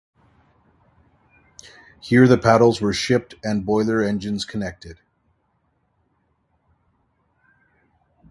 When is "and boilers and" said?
3.43-4.09